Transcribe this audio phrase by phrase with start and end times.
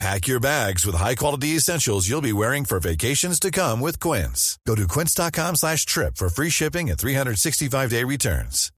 [0.00, 4.58] Pack your bags with high-quality essentials you'll be wearing for vacations to come with Quince.
[4.66, 8.70] Go to quince.com slash trip for free shipping and 365-day returns.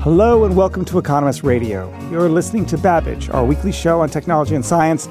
[0.00, 1.92] Hello and welcome to Economist Radio.
[2.10, 5.08] You're listening to Babbage, our weekly show on technology and science.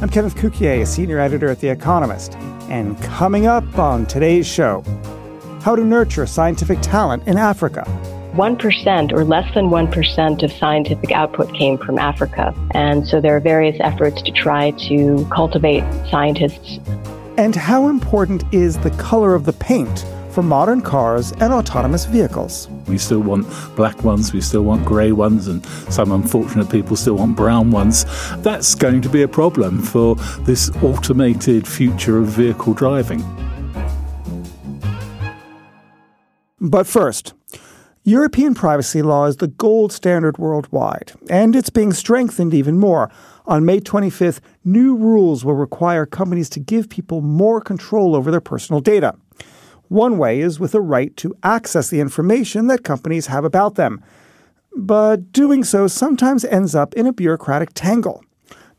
[0.00, 2.34] I'm Kenneth Cukier, a senior editor at The Economist.
[2.70, 4.84] And coming up on today's show,
[5.68, 7.82] how to nurture scientific talent in Africa.
[8.32, 12.54] 1% or less than 1% of scientific output came from Africa.
[12.70, 16.78] And so there are various efforts to try to cultivate scientists.
[17.36, 22.70] And how important is the color of the paint for modern cars and autonomous vehicles?
[22.86, 27.16] We still want black ones, we still want grey ones, and some unfortunate people still
[27.16, 28.06] want brown ones.
[28.38, 30.14] That's going to be a problem for
[30.46, 33.22] this automated future of vehicle driving.
[36.60, 37.34] But first,
[38.04, 43.10] European privacy law is the gold standard worldwide, and it's being strengthened even more.
[43.46, 48.40] On May 25th, new rules will require companies to give people more control over their
[48.40, 49.14] personal data.
[49.88, 54.02] One way is with a right to access the information that companies have about them.
[54.76, 58.22] But doing so sometimes ends up in a bureaucratic tangle.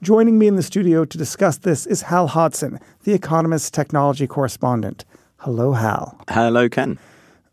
[0.02, 5.03] Joining me in the studio to discuss this is Hal Hodson, The Economist's technology correspondent.
[5.38, 6.19] Hello, Hal.
[6.30, 6.97] Hello, Ken.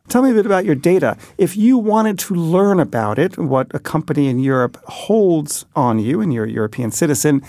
[0.08, 1.16] Tell me a bit about your data.
[1.36, 6.20] If you wanted to learn about it, what a company in Europe holds on you
[6.20, 7.42] and you're a European citizen,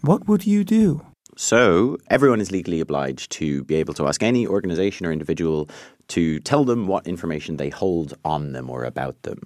[0.00, 1.02] what would you do?
[1.36, 5.68] So, everyone is legally obliged to be able to ask any organization or individual
[6.08, 9.40] to tell them what information they hold on them or about them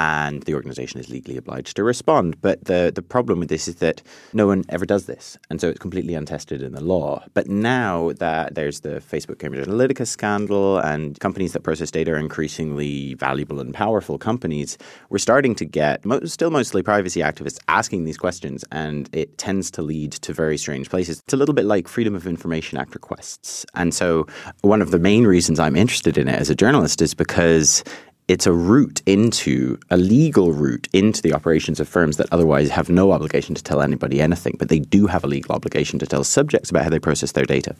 [0.00, 2.40] and the organization is legally obliged to respond.
[2.40, 5.36] But the, the problem with this is that no one ever does this.
[5.50, 7.22] And so it's completely untested in the law.
[7.34, 12.16] But now that there's the Facebook Cambridge Analytica scandal and companies that process data are
[12.16, 14.78] increasingly valuable and powerful companies,
[15.10, 18.64] we're starting to get mo- still mostly privacy activists asking these questions.
[18.72, 21.20] And it tends to lead to very strange places.
[21.20, 23.66] It's a little bit like Freedom of Information Act requests.
[23.74, 24.26] And so
[24.62, 27.84] one of the main reasons I'm interested in it as a journalist is because
[28.28, 32.88] it's a route into a legal route into the operations of firms that otherwise have
[32.88, 36.22] no obligation to tell anybody anything, but they do have a legal obligation to tell
[36.22, 37.74] subjects about how they process their data.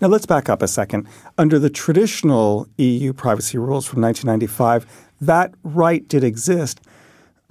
[0.00, 1.08] Now let's back up a second.
[1.38, 4.86] Under the traditional EU privacy rules from 1995,
[5.22, 6.80] that right did exist.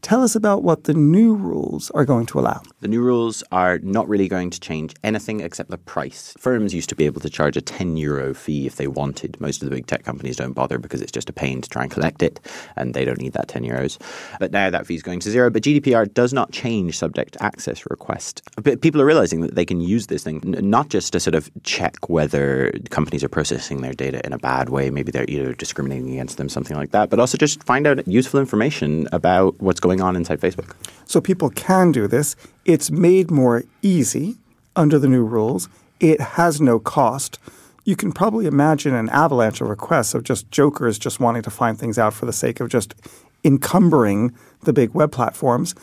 [0.05, 2.61] Tell us about what the new rules are going to allow.
[2.81, 6.35] The new rules are not really going to change anything except the price.
[6.37, 9.41] Firms used to be able to charge a 10 euro fee if they wanted.
[9.41, 11.81] Most of the big tech companies don't bother because it's just a pain to try
[11.81, 12.39] and collect it
[12.75, 13.97] and they don't need that 10 euros.
[14.39, 15.49] But now that fee is going to zero.
[15.49, 18.43] But GDPR does not change subject access request.
[18.61, 21.49] But people are realizing that they can use this thing not just to sort of
[21.63, 26.11] check whether companies are processing their data in a bad way, maybe they're know, discriminating
[26.11, 29.94] against them, something like that, but also just find out useful information about what's going
[30.01, 30.75] on inside Facebook.
[31.05, 32.35] So people can do this.
[32.65, 34.37] It's made more easy
[34.75, 35.69] under the new rules.
[35.99, 37.39] It has no cost.
[37.83, 41.79] You can probably imagine an avalanche of requests of just jokers just wanting to find
[41.79, 42.95] things out for the sake of just
[43.43, 44.33] encumbering
[44.63, 45.75] the big web platforms.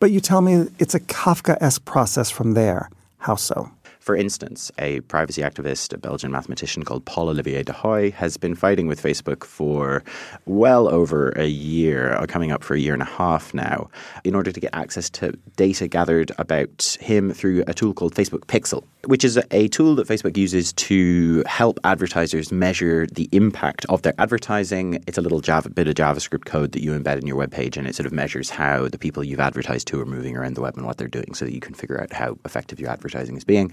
[0.00, 2.88] But you tell me it's a Kafka esque process from there.
[3.18, 3.70] How so?
[4.08, 8.86] For instance, a privacy activist, a Belgian mathematician called Paul Olivier Dehaye, has been fighting
[8.86, 10.02] with Facebook for
[10.46, 13.90] well over a year, uh, coming up for a year and a half now,
[14.24, 18.46] in order to get access to data gathered about him through a tool called Facebook
[18.46, 24.00] Pixel, which is a tool that Facebook uses to help advertisers measure the impact of
[24.00, 25.04] their advertising.
[25.06, 27.76] It's a little Java, bit of JavaScript code that you embed in your web page,
[27.76, 30.62] and it sort of measures how the people you've advertised to are moving around the
[30.62, 33.36] web and what they're doing so that you can figure out how effective your advertising
[33.36, 33.70] is being.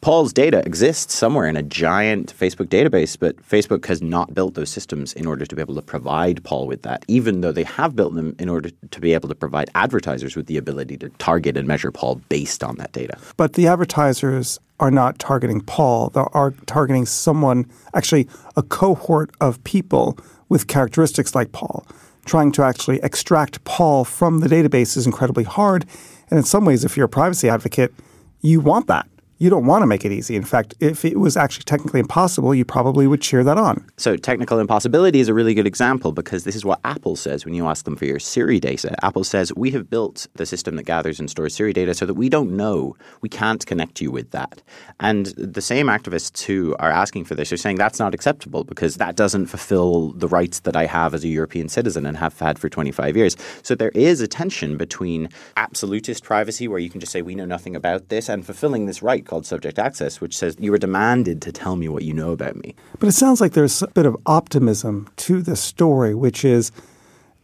[0.00, 4.70] Paul's data exists somewhere in a giant Facebook database, but Facebook has not built those
[4.70, 7.94] systems in order to be able to provide Paul with that, even though they have
[7.94, 11.56] built them in order to be able to provide advertisers with the ability to target
[11.56, 13.16] and measure Paul based on that data.
[13.36, 16.10] But the advertisers are not targeting Paul.
[16.10, 21.86] They are targeting someone, actually, a cohort of people with characteristics like Paul.
[22.24, 25.86] Trying to actually extract Paul from the database is incredibly hard.
[26.30, 27.92] And in some ways, if you're a privacy advocate,
[28.40, 29.06] you want that
[29.42, 30.36] you don't want to make it easy.
[30.36, 33.84] In fact, if it was actually technically impossible, you probably would cheer that on.
[33.96, 37.52] So, technical impossibility is a really good example because this is what Apple says when
[37.52, 38.94] you ask them for your Siri data.
[39.04, 42.14] Apple says, We have built the system that gathers and stores Siri data so that
[42.14, 42.94] we don't know.
[43.20, 44.62] We can't connect you with that.
[45.00, 48.94] And the same activists who are asking for this are saying that's not acceptable because
[48.98, 52.60] that doesn't fulfill the rights that I have as a European citizen and have had
[52.60, 53.36] for 25 years.
[53.64, 57.44] So, there is a tension between absolutist privacy, where you can just say, We know
[57.44, 61.40] nothing about this, and fulfilling this right called subject access, which says you were demanded
[61.40, 62.74] to tell me what you know about me.
[62.98, 66.70] But it sounds like there's a bit of optimism to this story, which is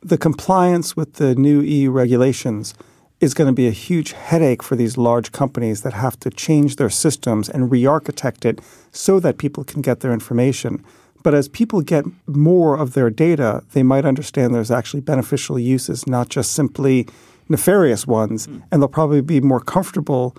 [0.02, 2.74] the compliance with the new EU regulations
[3.20, 6.76] is going to be a huge headache for these large companies that have to change
[6.76, 8.60] their systems and re architect it
[8.92, 10.84] so that people can get their information.
[11.22, 16.06] But as people get more of their data, they might understand there's actually beneficial uses,
[16.06, 17.08] not just simply
[17.48, 18.62] nefarious ones, mm.
[18.70, 20.36] and they'll probably be more comfortable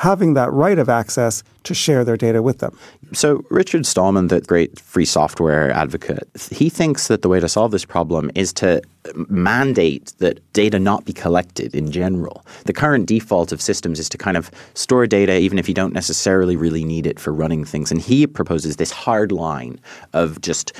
[0.00, 2.74] having that right of access to share their data with them.
[3.12, 7.70] So, Richard Stallman, the great free software advocate, he thinks that the way to solve
[7.70, 8.80] this problem is to
[9.28, 12.46] mandate that data not be collected in general.
[12.64, 15.92] The current default of systems is to kind of store data even if you don't
[15.92, 17.90] necessarily really need it for running things.
[17.90, 19.78] And he proposes this hard line
[20.14, 20.72] of just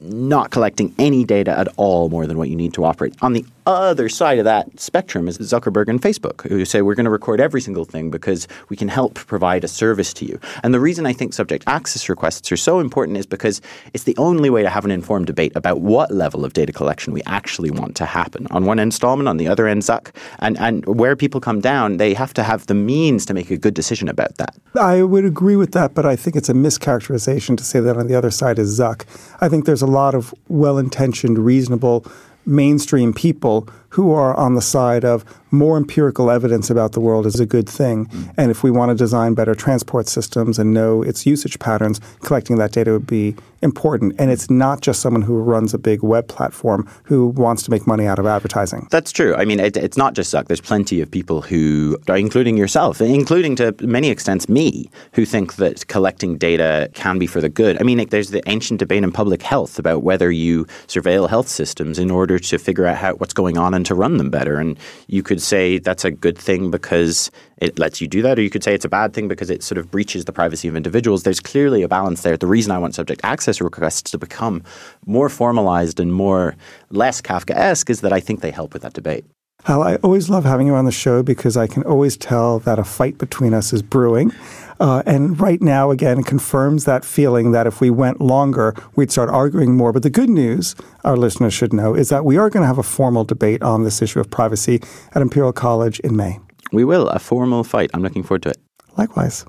[0.00, 3.14] not collecting any data at all more than what you need to operate.
[3.22, 7.04] On the other side of that spectrum is Zuckerberg and Facebook, who say we're going
[7.04, 10.38] to record every single thing because we can help provide a service to you.
[10.62, 13.60] And the reason I think subject access requests are so important is because
[13.92, 17.12] it's the only way to have an informed debate about what level of data collection
[17.12, 18.46] we actually want to happen.
[18.50, 20.14] On one end, Stallman, on the other end, Zuck.
[20.38, 23.56] And, and where people come down, they have to have the means to make a
[23.56, 24.54] good decision about that.
[24.78, 28.06] I would agree with that, but I think it's a mischaracterization to say that on
[28.06, 29.04] the other side is Zuck.
[29.40, 32.06] I think there's a lot of well intentioned, reasonable
[32.46, 37.40] mainstream people who are on the side of more empirical evidence about the world is
[37.40, 38.06] a good thing.
[38.36, 42.56] And if we want to design better transport systems and know its usage patterns, collecting
[42.58, 44.14] that data would be important.
[44.18, 47.86] And it's not just someone who runs a big web platform who wants to make
[47.86, 48.86] money out of advertising.
[48.90, 49.34] That's true.
[49.34, 50.46] I mean, it, it's not just Zuck.
[50.46, 55.86] There's plenty of people who, including yourself, including to many extents me, who think that
[55.88, 57.80] collecting data can be for the good.
[57.80, 61.98] I mean, there's the ancient debate in public health about whether you surveil health systems
[61.98, 64.58] in order to figure out how, what's going on and to run them better.
[64.58, 64.78] And
[65.08, 68.50] you could say that's a good thing because it lets you do that, or you
[68.50, 71.22] could say it's a bad thing because it sort of breaches the privacy of individuals.
[71.22, 72.36] There's clearly a balance there.
[72.36, 74.62] The reason I want subject access requests to become
[75.06, 76.54] more formalized and more
[76.90, 79.24] less Kafkaesque is that I think they help with that debate.
[79.66, 82.78] Hal, I always love having you on the show because I can always tell that
[82.78, 84.30] a fight between us is brewing.
[84.78, 89.28] Uh, and right now, again, confirms that feeling that if we went longer, we'd start
[89.28, 89.92] arguing more.
[89.92, 92.78] But the good news, our listeners should know, is that we are going to have
[92.78, 94.80] a formal debate on this issue of privacy
[95.16, 96.38] at Imperial College in May.
[96.70, 97.90] We will, a formal fight.
[97.92, 98.58] I'm looking forward to it.
[98.96, 99.44] Likewise.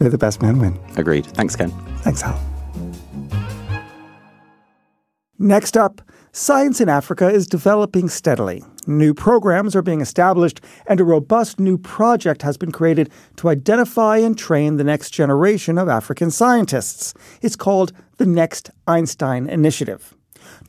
[0.00, 0.76] May the best man win.
[0.96, 1.26] Agreed.
[1.26, 1.70] Thanks, Ken.
[1.98, 2.36] Thanks, Hal.
[5.38, 8.64] Next up, science in Africa is developing steadily.
[8.86, 14.16] New programs are being established, and a robust new project has been created to identify
[14.16, 17.14] and train the next generation of African scientists.
[17.42, 20.14] It's called the Next Einstein Initiative.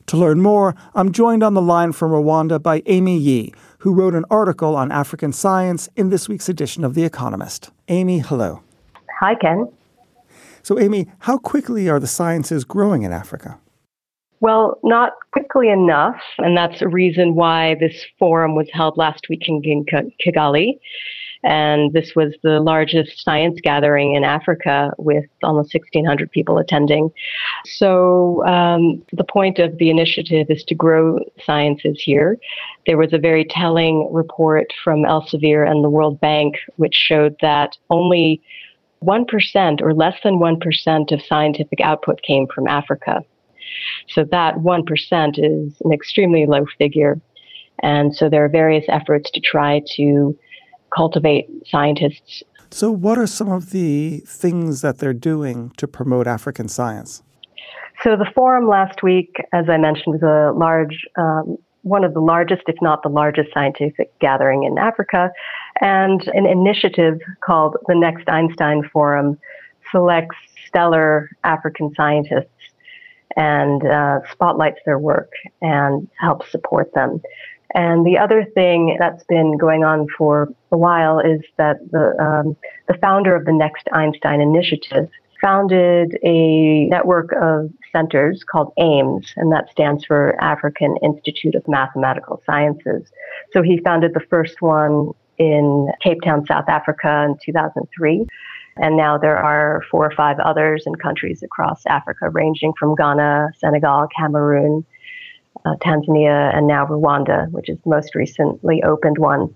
[0.06, 4.14] To learn more, I'm joined on the line from Rwanda by Amy Yee, who wrote
[4.14, 7.70] an article on African science in this week's edition of The Economist.
[7.88, 8.62] Amy, hello.
[9.20, 9.68] Hi, Ken.
[10.62, 13.58] So, Amy, how quickly are the sciences growing in Africa?
[14.40, 16.20] Well, not quickly enough.
[16.38, 19.62] And that's a reason why this forum was held last week in
[20.24, 20.78] Kigali.
[21.44, 27.12] And this was the largest science gathering in Africa with almost 1,600 people attending.
[27.66, 32.38] So, um, the point of the initiative is to grow sciences here.
[32.86, 37.76] There was a very telling report from Elsevier and the World Bank, which showed that
[37.90, 38.40] only
[39.04, 43.22] 1% or less than 1% of scientific output came from Africa.
[44.08, 47.20] So that 1% is an extremely low figure.
[47.82, 50.36] And so there are various efforts to try to
[50.94, 52.42] cultivate scientists.
[52.70, 57.22] So, what are some of the things that they're doing to promote African science?
[58.02, 62.20] So, the forum last week, as I mentioned, was a large, um, one of the
[62.20, 65.30] largest, if not the largest, scientific gathering in Africa.
[65.80, 69.38] And an initiative called the Next Einstein Forum
[69.92, 72.50] selects stellar African scientists
[73.36, 77.20] and uh, spotlights their work and helps support them.
[77.74, 82.56] And the other thing that's been going on for a while is that the um,
[82.86, 85.08] the founder of the Next Einstein Initiative
[85.42, 92.40] founded a network of centers called AIMS, and that stands for African Institute of Mathematical
[92.46, 93.10] Sciences.
[93.52, 98.26] So he founded the first one in Cape Town, South Africa in 2003.
[98.76, 103.52] And now there are four or five others in countries across Africa, ranging from Ghana,
[103.58, 104.84] Senegal, Cameroon,
[105.64, 109.54] uh, Tanzania, and now Rwanda, which is the most recently opened one.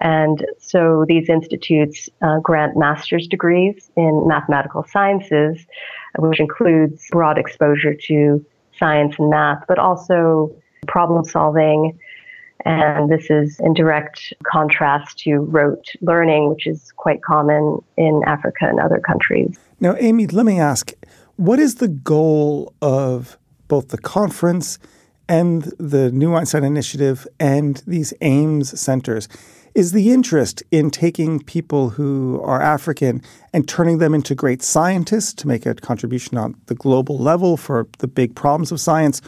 [0.00, 5.66] And so these institutes uh, grant master's degrees in mathematical sciences,
[6.18, 8.44] which includes broad exposure to
[8.78, 10.54] science and math, but also
[10.86, 11.98] problem solving.
[12.64, 18.68] And this is in direct contrast to rote learning, which is quite common in Africa
[18.68, 19.58] and other countries.
[19.80, 20.92] Now, Amy, let me ask
[21.36, 23.38] what is the goal of
[23.68, 24.78] both the conference
[25.28, 29.28] and the New Einstein Initiative and these AIMS centers?
[29.74, 33.22] Is the interest in taking people who are African
[33.52, 37.86] and turning them into great scientists to make a contribution on the global level for
[37.98, 39.22] the big problems of science?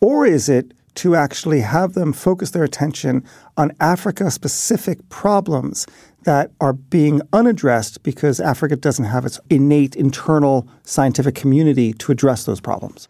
[0.00, 3.24] Or is it to actually have them focus their attention
[3.56, 5.86] on Africa specific problems
[6.24, 12.44] that are being unaddressed because Africa doesn't have its innate internal scientific community to address
[12.44, 13.08] those problems?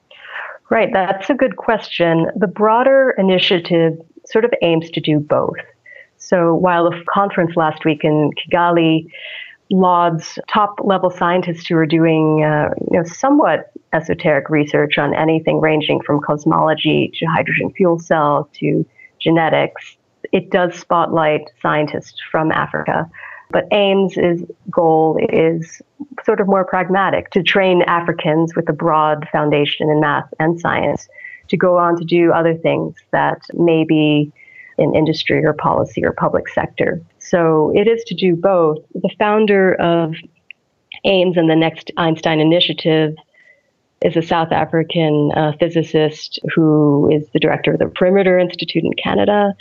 [0.71, 2.26] Right, that's a good question.
[2.37, 5.57] The broader initiative sort of aims to do both.
[6.18, 9.11] So while the conference last week in Kigali
[9.70, 15.60] lauds top level scientists who are doing uh, you know somewhat esoteric research on anything
[15.60, 18.84] ranging from cosmology to hydrogen fuel cell to
[19.18, 19.96] genetics.
[20.32, 23.10] It does spotlight scientists from Africa.
[23.50, 25.80] But AIMS' goal is
[26.25, 31.08] sort of more pragmatic to train Africans with a broad foundation in math and science
[31.48, 34.30] to go on to do other things that may be
[34.76, 37.00] in industry or policy or public sector.
[37.28, 38.78] So it is to do both.
[38.94, 40.14] The founder of
[41.04, 43.14] AIMS and the Next Einstein Initiative
[44.02, 48.92] is a South African uh, physicist who is the director of the Perimeter Institute in
[48.94, 49.54] Canada.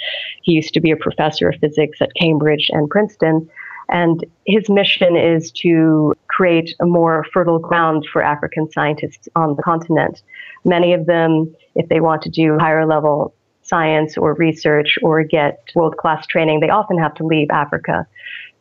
[0.44, 3.50] He used to be a professor of physics at Cambridge and Princeton.
[3.90, 9.64] And his mission is to create a more fertile ground for African scientists on the
[9.64, 10.22] continent.
[10.66, 13.34] Many of them, if they want to do higher level
[13.68, 18.08] science or research or get world class training, they often have to leave Africa.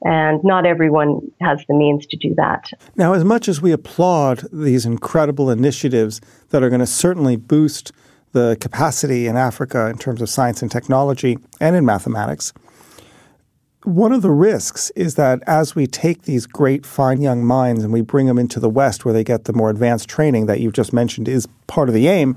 [0.04, 2.70] And not everyone has the means to do that.
[2.96, 6.20] Now, as much as we applaud these incredible initiatives
[6.50, 7.92] that are going to certainly boost
[8.32, 12.52] the capacity in Africa in terms of science and technology and in mathematics,
[13.86, 17.92] one of the risks is that as we take these great, fine young minds and
[17.92, 20.72] we bring them into the West where they get the more advanced training that you've
[20.72, 22.36] just mentioned is part of the aim,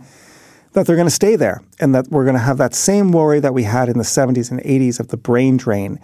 [0.73, 3.39] that they're going to stay there and that we're going to have that same worry
[3.39, 5.99] that we had in the 70s and 80s of the brain drain.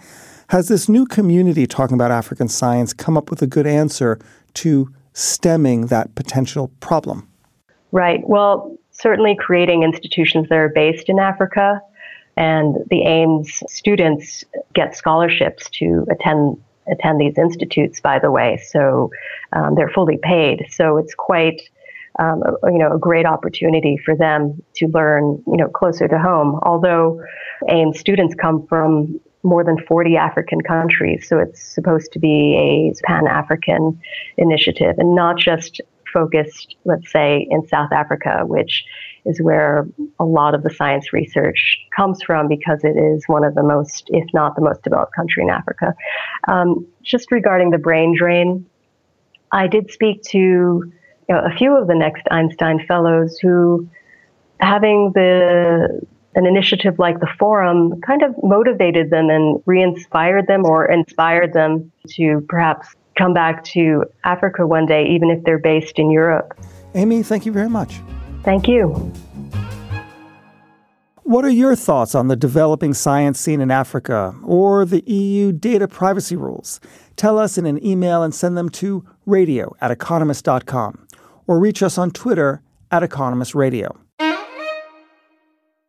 [0.48, 4.18] Has this new community talking about African science come up with a good answer
[4.54, 7.28] to stemming that potential problem?
[7.92, 8.20] Right.
[8.28, 11.80] Well, certainly creating institutions that are based in Africa.
[12.36, 14.44] And the AIMS students
[14.74, 18.62] get scholarships to attend attend these institutes, by the way.
[18.68, 19.10] So
[19.52, 20.66] um, they're fully paid.
[20.70, 21.60] So it's quite
[22.18, 26.18] um, a, you know, a great opportunity for them to learn, you know, closer to
[26.18, 26.58] home.
[26.62, 27.22] Although
[27.68, 33.06] AIMS students come from more than 40 African countries, so it's supposed to be a
[33.06, 34.00] Pan African
[34.36, 35.80] initiative and not just
[36.12, 38.84] focused, let's say, in South Africa, which
[39.26, 39.86] is where
[40.18, 44.04] a lot of the science research comes from because it is one of the most,
[44.08, 45.94] if not the most developed country in Africa.
[46.48, 48.64] Um, just regarding the brain drain,
[49.52, 50.92] I did speak to
[51.28, 53.88] you know, a few of the next Einstein Fellows who,
[54.60, 56.00] having the
[56.36, 61.90] an initiative like the forum, kind of motivated them and re-inspired them, or inspired them
[62.10, 66.52] to perhaps come back to Africa one day, even if they're based in Europe.
[66.94, 68.00] Amy, thank you very much.
[68.42, 69.12] Thank you.
[71.22, 75.88] What are your thoughts on the developing science scene in Africa or the EU data
[75.88, 76.80] privacy rules?
[77.16, 81.05] Tell us in an email and send them to radio at economist.com
[81.46, 83.96] or reach us on Twitter at Economist Radio.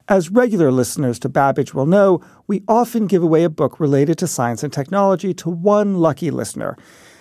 [0.09, 4.27] As regular listeners to Babbage will know, we often give away a book related to
[4.27, 6.77] science and technology to one lucky listener.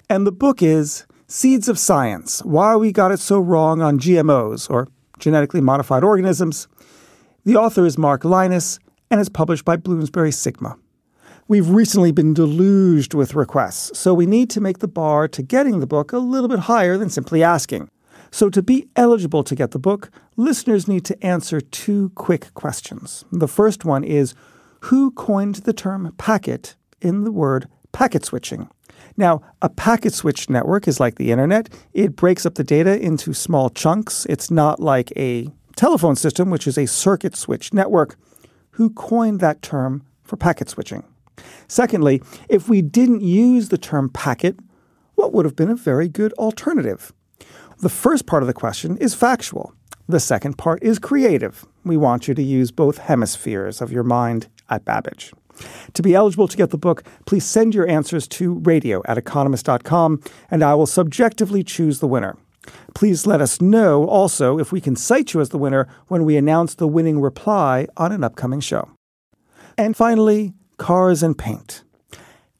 [0.09, 4.71] And the book is Seeds of Science Why We Got It So Wrong on GMOs,
[4.71, 4.87] or
[5.19, 6.69] Genetically Modified Organisms.
[7.45, 8.79] The author is Mark Lynas
[9.11, 10.79] and is published by Bloomsbury Sigma.
[11.49, 15.81] We've recently been deluged with requests, so we need to make the bar to getting
[15.81, 17.89] the book a little bit higher than simply asking.
[18.31, 23.25] So, to be eligible to get the book, listeners need to answer two quick questions.
[23.33, 24.35] The first one is
[24.83, 28.69] Who coined the term packet in the word packet switching?
[29.17, 31.69] Now, a packet switch network is like the internet.
[31.95, 34.27] It breaks up the data into small chunks.
[34.29, 38.17] It's not like a telephone system, which is a circuit switch network.
[38.73, 41.05] Who coined that term for packet switching?
[41.69, 44.59] Secondly, if we didn't use the term packet,
[45.15, 47.13] what would have been a very good alternative?
[47.81, 49.75] The first part of the question is factual.
[50.09, 51.67] The second part is creative.
[51.85, 55.33] We want you to use both hemispheres of your mind at Babbage.
[55.93, 60.23] To be eligible to get the book, please send your answers to radio at economist.com
[60.51, 62.39] and I will subjectively choose the winner.
[62.95, 66.39] Please let us know also if we can cite you as the winner when we
[66.39, 68.89] announce the winning reply on an upcoming show.
[69.77, 71.85] And finally, cars and paint.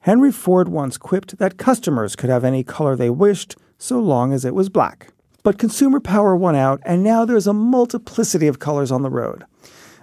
[0.03, 4.45] Henry Ford once quipped that customers could have any color they wished so long as
[4.45, 5.13] it was black.
[5.43, 9.45] But consumer power won out, and now there's a multiplicity of colors on the road.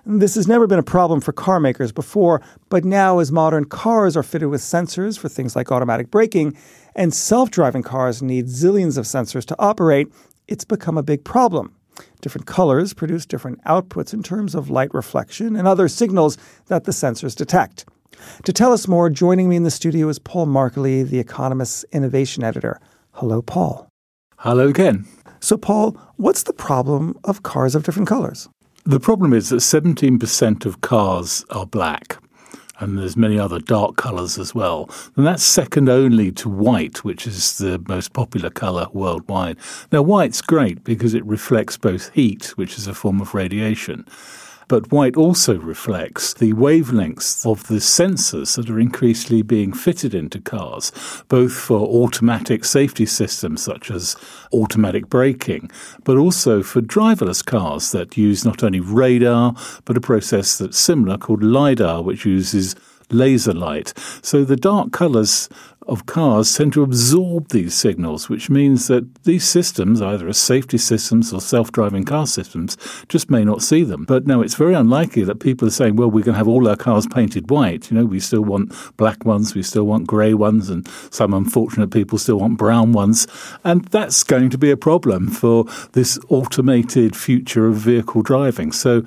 [0.05, 4.17] This has never been a problem for car makers before, but now, as modern cars
[4.17, 6.57] are fitted with sensors for things like automatic braking,
[6.95, 10.11] and self driving cars need zillions of sensors to operate,
[10.47, 11.73] it's become a big problem.
[12.21, 16.37] Different colors produce different outputs in terms of light reflection and other signals
[16.67, 17.85] that the sensors detect.
[18.43, 22.43] To tell us more, joining me in the studio is Paul Markillie, the Economist's innovation
[22.43, 22.79] editor.
[23.17, 23.87] Hello, Paul.
[24.37, 25.05] Hello again.
[25.39, 28.49] So, Paul, what's the problem of cars of different colors?
[28.85, 32.17] The problem is that 17% of cars are black
[32.79, 34.89] and there's many other dark colours as well.
[35.15, 39.57] And that's second only to white, which is the most popular colour worldwide.
[39.91, 44.05] Now, white's great because it reflects both heat, which is a form of radiation,
[44.67, 50.39] but white also reflects the wavelengths of the sensors that are increasingly being fitted into
[50.39, 50.91] cars,
[51.29, 54.15] both for automatic safety systems such as
[54.51, 55.69] automatic braking,
[56.03, 59.55] but also for driverless cars that use not only radar,
[59.85, 62.75] but a process that's similar called LIDAR, which uses
[63.09, 63.93] laser light.
[64.21, 65.49] So the dark colours
[65.87, 70.77] of cars tend to absorb these signals, which means that these systems, either as safety
[70.77, 72.77] systems or self driving car systems,
[73.09, 74.05] just may not see them.
[74.05, 76.67] But no, it's very unlikely that people are saying, well, we're going to have all
[76.67, 77.89] our cars painted white.
[77.91, 81.91] You know, we still want black ones, we still want grey ones, and some unfortunate
[81.91, 83.27] people still want brown ones.
[83.63, 88.71] And that's going to be a problem for this automated future of vehicle driving.
[88.71, 89.01] So,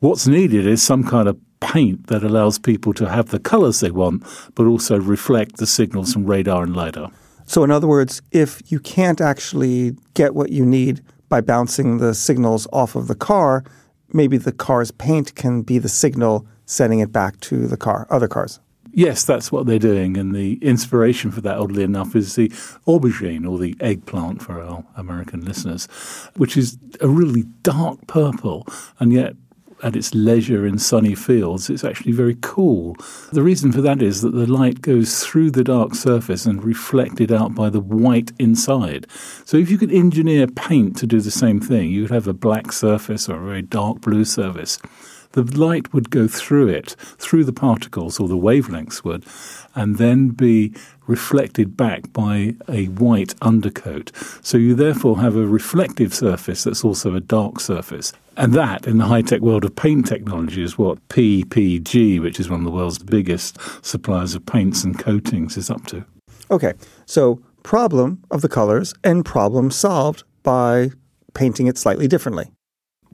[0.00, 3.90] what's needed is some kind of paint that allows people to have the colors they
[3.90, 7.10] want, but also reflect the signals from radar and LiDAR.
[7.46, 12.14] So, in other words, if you can't actually get what you need by bouncing the
[12.14, 13.64] signals off of the car,
[14.12, 18.28] maybe the car's paint can be the signal sending it back to the car, other
[18.28, 18.60] cars.
[18.94, 20.18] Yes, that's what they're doing.
[20.18, 22.50] And the inspiration for that, oddly enough, is the
[22.86, 25.86] aubergine or the eggplant for our American listeners,
[26.36, 28.66] which is a really dark purple
[29.00, 29.34] and yet
[29.82, 32.96] at its leisure in sunny fields, it's actually very cool.
[33.32, 37.32] The reason for that is that the light goes through the dark surface and reflected
[37.32, 39.06] out by the white inside.
[39.44, 42.32] So if you could engineer paint to do the same thing, you could have a
[42.32, 44.78] black surface or a very dark blue surface
[45.32, 49.24] the light would go through it, through the particles, or the wavelengths would,
[49.74, 50.74] and then be
[51.06, 54.12] reflected back by a white undercoat.
[54.42, 58.12] So you therefore have a reflective surface that's also a dark surface.
[58.36, 62.48] And that, in the high tech world of paint technology, is what PPG, which is
[62.48, 66.04] one of the world's biggest suppliers of paints and coatings, is up to.
[66.50, 66.72] Okay,
[67.06, 70.90] so problem of the colors and problem solved by
[71.34, 72.50] painting it slightly differently.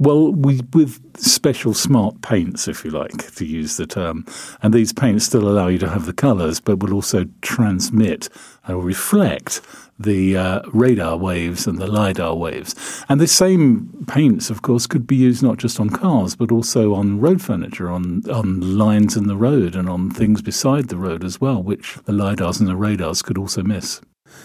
[0.00, 4.24] Well, we with special smart paints, if you like, to use the term,
[4.62, 8.28] and these paints still allow you to have the colours, but will also transmit
[8.68, 9.60] or reflect
[9.98, 12.76] the uh, radar waves and the lidar waves.
[13.08, 16.94] And the same paints, of course, could be used not just on cars, but also
[16.94, 21.24] on road furniture, on on lines in the road, and on things beside the road
[21.24, 24.00] as well, which the lidars and the radars could also miss.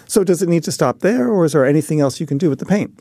[0.06, 2.50] So, does it need to stop there, or is there anything else you can do
[2.50, 3.00] with the paint?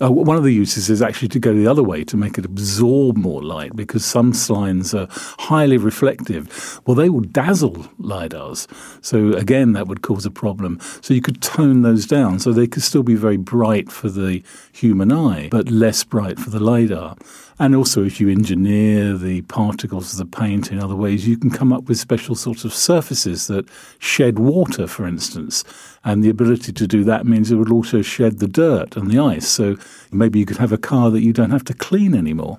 [0.00, 2.44] Uh, one of the uses is actually to go the other way to make it
[2.44, 6.80] absorb more light because some signs are highly reflective.
[6.86, 8.66] Well, they will dazzle LIDARs.
[9.00, 10.80] So, again, that would cause a problem.
[11.02, 14.42] So, you could tone those down so they could still be very bright for the
[14.72, 17.14] human eye, but less bright for the LIDAR.
[17.62, 21.48] And also, if you engineer the particles of the paint in other ways, you can
[21.48, 23.68] come up with special sorts of surfaces that
[24.00, 25.62] shed water, for instance.
[26.02, 29.20] And the ability to do that means it would also shed the dirt and the
[29.20, 29.46] ice.
[29.46, 29.76] So
[30.10, 32.58] maybe you could have a car that you don't have to clean anymore.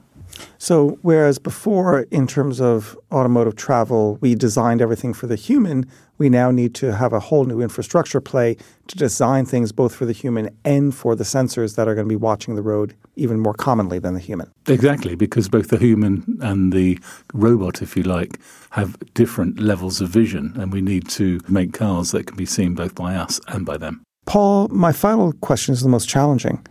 [0.57, 5.85] So, whereas before, in terms of automotive travel, we designed everything for the human,
[6.17, 8.55] we now need to have a whole new infrastructure play
[8.87, 12.09] to design things both for the human and for the sensors that are going to
[12.09, 14.49] be watching the road even more commonly than the human.
[14.67, 16.97] Exactly, because both the human and the
[17.33, 18.39] robot, if you like,
[18.71, 22.73] have different levels of vision, and we need to make cars that can be seen
[22.73, 24.01] both by us and by them.
[24.25, 26.65] Paul, my final question is the most challenging.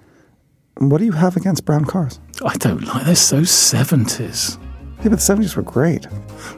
[0.78, 2.18] What do you have against brown cars?
[2.44, 3.06] I don't like.
[3.06, 4.58] They're so seventies.
[4.98, 6.08] Yeah, but the seventies were great.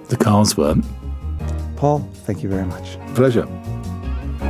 [0.09, 0.87] The cars weren't.
[1.77, 2.96] Paul, thank you very much.
[3.14, 3.46] Pleasure.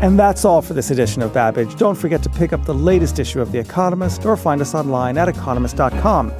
[0.02, 1.76] And that's all for this edition of Babbage.
[1.76, 5.16] Don't forget to pick up the latest issue of The Economist or find us online
[5.16, 6.32] at economist.com.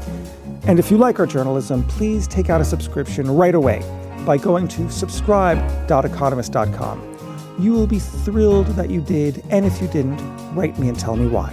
[0.67, 3.83] And if you like our journalism, please take out a subscription right away
[4.27, 7.17] by going to subscribe.economist.com.
[7.59, 10.19] You will be thrilled that you did, and if you didn't,
[10.55, 11.49] write me and tell me why.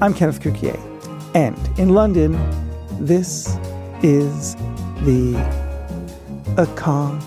[0.00, 0.78] I'm Kenneth Cukier,
[1.36, 2.32] and in London,
[2.98, 3.58] this
[4.02, 4.56] is
[5.04, 5.36] the
[6.56, 7.26] Economist.